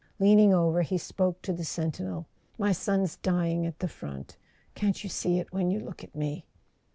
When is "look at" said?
5.79-6.15